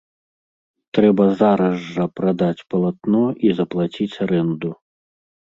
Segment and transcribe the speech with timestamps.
[0.97, 4.75] Трэба зараз жа прадаць палатно і заплаціць арэнду.